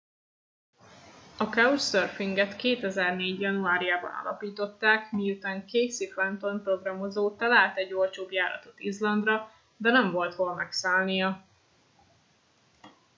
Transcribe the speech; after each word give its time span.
a 1.37 1.45
couchsurfing 1.49 2.37
et 2.37 2.55
2004 2.55 3.39
januárjában 3.39 4.11
alapították 4.13 5.11
miután 5.11 5.67
casey 5.67 6.09
fenton 6.11 6.63
programozó 6.63 7.35
talált 7.35 7.77
egy 7.77 7.93
olcsó 7.93 8.25
járatot 8.29 8.79
izlandra 8.79 9.51
de 9.77 9.91
nem 9.91 10.11
volt 10.11 10.33
hol 10.33 10.53
megszállnia 10.55 11.45